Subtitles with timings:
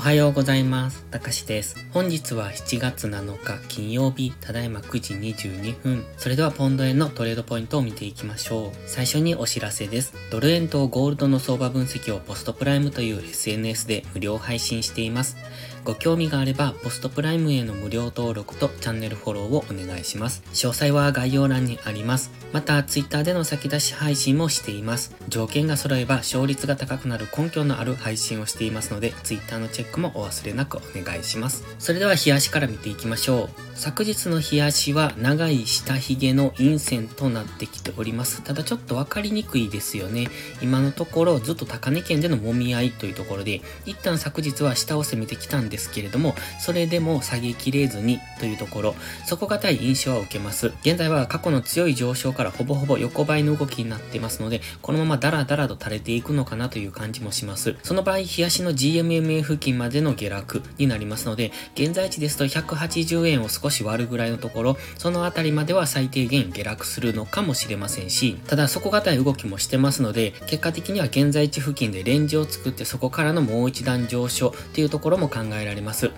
[0.00, 1.04] おはようございます。
[1.10, 1.76] たかしです。
[1.92, 6.06] 本日は7月7日金曜日、ただいま9時22分。
[6.16, 8.70] それではポンド円のトレードポイントを見ていきましょう。
[8.86, 10.14] 最初にお知らせです。
[10.30, 15.36] ドル円とゴールドの相場分析をポストプライムという SNS で無料配信しています。
[15.84, 20.42] ご興味があれば、ポストプライムへの無料登録とチャンネルフォローをお願いします。
[20.52, 22.30] 詳細は概要欄にあります。
[22.52, 25.14] また、Twitter での先出し配信もしています。
[25.28, 31.64] 条件が揃えば勝率が高くなる根拠のある配信をしていますので、Twitter のチェックもお忘れなくお願いします。
[31.78, 33.70] それでは、冷やしから見ていきましょう。
[33.80, 38.42] 昨日の冷やしは長い下髭の陰線となってきております。
[38.42, 40.28] ただちょっとわかりにくいですよね。
[40.60, 50.72] 今のところずっと高値圏での揉み合いというところで、一旦昨日は下を攻めてきたんですけれども、それでも下げきれずにというところ、底堅い印象は受けます。
[50.82, 57.76] 現在は過去の強い上昇からほぼほぼ横ばいの動きになっていますので、このままダラダラと垂れていくのかなという感じもします。
[57.82, 76.10] その場合、冷やしの GMMA 付近までの下落になりますので、現在地ですと180円を少し割るぐらいのところ、そのあたりまでは最低限下落するのかもしれませんし、ただ底堅い動きもしてますので、結果的には現在地付近でレンジを作ってそこからのもう一段上昇というところも考ええられます。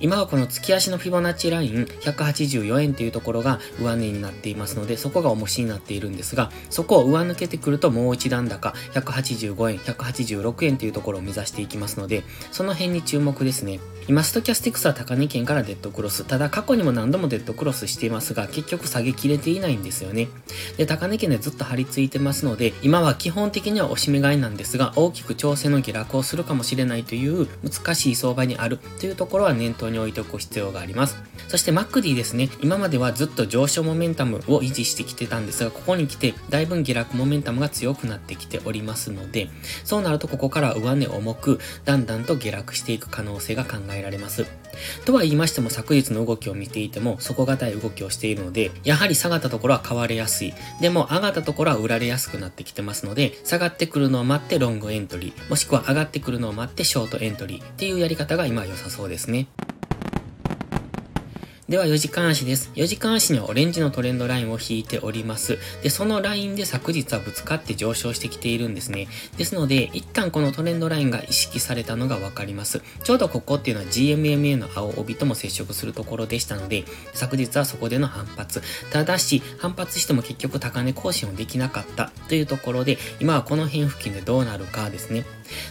[0.00, 13.80] 今はこの月足のフィボナッチライン184円というところが上値になっていますので、そこが重しになっているんですが、そこを上抜けてくるともう一段高、185円、186円というところを目指していきますので、その辺に注目ですね。
[14.08, 16.24] 今、ストキャスティクスは高値圏からデッドクロス。
[16.24, 20.28] ただ過去にも何度もデッドクロスしていますが、結局下げきれていないんですよね。
[20.76, 31.16] で、高値圏でずっと張り付いてますので、今は基本的には押し目買いなんですが、大きく調整の下落をするかもしれないという難しい相場にあるというところは念頭に置いておく必要があります。
[31.48, 32.48] そしてマックディですね。
[32.60, 39.48] 今まではずっと上昇モメンタムを維持してきてたんですが、ここに来て、だいぶ下落モメンタムが強くなってきておりますので、
[39.84, 44.46] そうなるとここから上値重く、だんだんと下落していく可能性が考えられます。
[45.04, 50.54] とは言いましても昨日の動きを見ていても底堅い動きをしているので、やはり下がったところは買われやすい。
[50.80, 59.48] でも上がったところは売られやすくなってきてますので、下がってくるのを待ってロングエントリー、もしくは上がってくるのを待ってショートエントリーっていうやり方が今良さそうですね。
[61.68, 62.70] では4時間足です。
[62.76, 65.58] 4時間足にはオレンジのトレンドラインを引いております。
[65.82, 69.08] で、そのラインで昨日はぶつかって上昇してきているんですね。
[69.36, 72.82] ですので、一旦このトレンドラインが意識されたのがわかります。
[73.02, 76.84] ちょうどここっていうのは GMMA の青帯とも接触するところでしたので、
[77.14, 78.62] 昨日はそこでの反発。
[78.92, 85.24] ただし、反発しても結局高値更新をできなかったというところで、今はこの辺付近でどうなるかですね。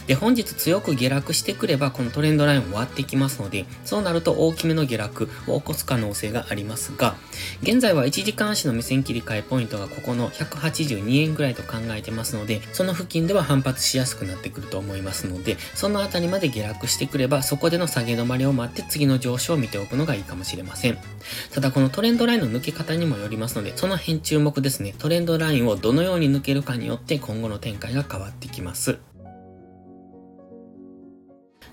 [0.06, 7.16] で、本日強く下落してくれば、このトレンドラインを割ってきますので、そうなると大きめの下落を起こす可能性がありますが、
[7.62, 20.98] 現在は1時間足の目線切り替えポイントがここの182円ぐらいと考えてますので、その付近では反発しやすくなってくると思いますので、そのあたりまで下落してくれば、そこでの下げ止まりを待って次の上昇を見ておくのがいいかもしれません。
[21.52, 24.94] ただこのトレンドラインの抜け方にもよりますので、その辺注目ですね。
[24.98, 28.98] トレンドラインをどのように抜けるかによって今後の展開が変わってきます。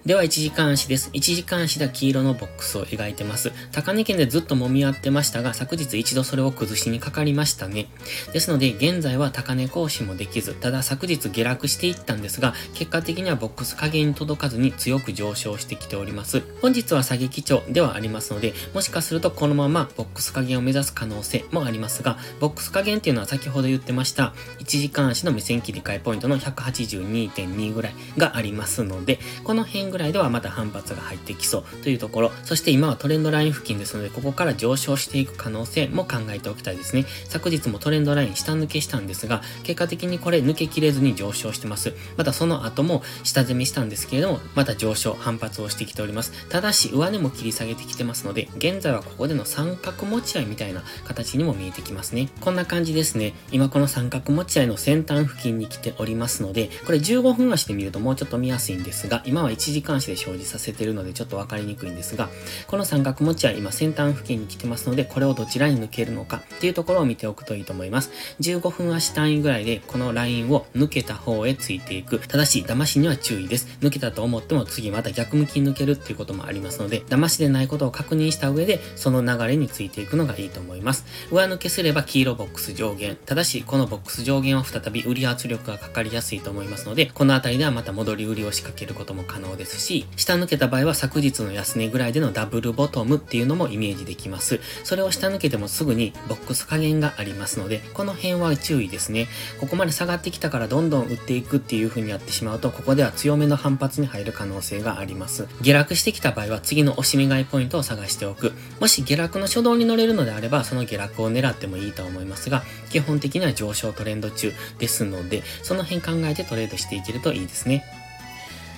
[0.06, 1.10] では1時間足です。
[1.14, 3.54] 1時間足では黄色のボックスを描いてます。
[3.72, 7.88] 高値圏でずっと揉み合ってましたが、昨日一度それを崩しにかかりましたね。
[8.34, 16.44] ですので、現在は高値更新もできず、ただ昨日下落していったんですが、結果的にはボックス加減に届かずに強く上昇してきております。
[16.62, 37.06] 本日は下げ基調ではありますので、もしかするとこのままボックス加減を目指す可能性もありますが、ボックス加減っていうのは先ほど言ってました、1時間足の目線切り替えポイントの182.2ぐらいがありますので、この辺ぐらいではまた反発が入ってきそうというところ、そして今はトレンドライン付近ですので、ここから上昇していく可能性も考えておきたいですね。
[37.30, 41.94] 昨日もトレンドライン下抜けしたんですが、結果的にこれ抜けきれずに上昇してます。
[42.18, 46.32] またその後も下攻めしたんですけれども、また上昇、反発をしてきております。
[46.50, 52.30] ただし、上値も切り下げてきてますので、現在はここでの三角持ち合いみたいな形にも見えてきますね。
[52.42, 53.36] こんな感じですね。
[53.52, 62.30] 今この三角持ち合いの先端付近に来ておりますので、これ15分足で見るともうちょっと見やすいんですが、今は1時間足で表示させてるのでちょっとわかりにくいんですが、
[62.68, 68.12] この三角持ちは今先端付近に来てますので、これをどちらに抜けるのかっていうところを見ておくといいと思います。
[68.40, 72.20] 15分足単位ぐらいでこのラインを抜けた方へついていく。
[72.20, 73.68] ただし、騙しには注意です。
[73.82, 81.06] 抜けたと思っても次また逆向きに抜けるっていうこともありますので、騙しでないことを確認した上で、その流れについていくのがいいと思います。
[81.32, 83.18] 上抜けすれば黄色ボックス上限。
[83.26, 94.60] ただし、このボックス上限は再び売り圧力がかかりやすいと思いますので、この辺りではまた戻り売りを仕掛けることも可能ですですし、下抜けた場合は昨日の安値ぐらいでのダブルボトムっていうのもイメージできます。
[94.84, 99.28] それを下抜けてもすぐにボックス加減がありますので、この辺は注意ですね。
[99.60, 105.48] ここまで下がってきたからどんどん売っていくっていう風にやってしまうと、ここでは強めの反発に入る可能性があります。
[105.62, 108.54] 下落してきた場合は次の押し目買いポイントを探しておく。
[108.80, 117.84] もし下落の初動に乗れるのであれば、その下落を狙ってもいいと思いますが、基本的には上昇トレンド中ですので、その辺考えてトレードしていけるといいですね。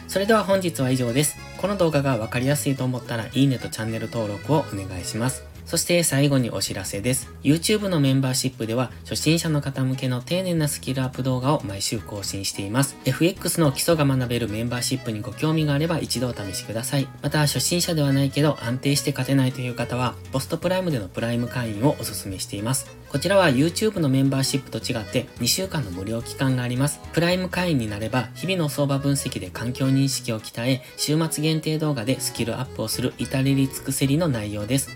[0.07, 1.38] それでは本日は以上です。
[1.57, 5.55] この動画がわかりやすいと思ったら、いいねとチャンネル登録をお願いします。
[5.66, 7.32] そして最後にお知らせです。
[7.44, 12.96] YouTube のメンバーシップでは初心者の方向けの丁寧なスキルアップ動画を毎週更新しています。
[13.06, 17.08] FX の基礎が学べるメンバーシップにご興味があれば一度お試しください。
[17.22, 22.88] また初心者ではないけど安定して勝てないという方はポストプライムでのプライム会員をお勧めしています。
[23.10, 27.00] こちらは YouTube のメンバーシップと違って2週間の無料期間があります。
[27.14, 34.90] プライム会員になれば日々の相場分析で環境認識を鍛え週末限定動画でスキルアップをする至れり尽くせりの内容です。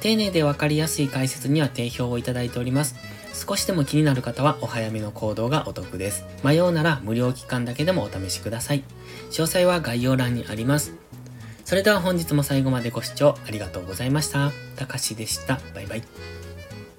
[0.00, 2.94] 丁寧でわかりやすい解説には定評をいただいております。
[3.34, 6.24] 少しでも気になる方はお早めの行動がお得です。
[6.42, 8.84] 迷うなら無料期間だけでもお試しください。
[9.30, 10.92] 詳細は概要欄にあります。
[11.64, 14.52] それでは本日も最後までご視聴ありがとうございました。
[14.76, 15.60] たかしでした。
[15.74, 16.02] バイバイ。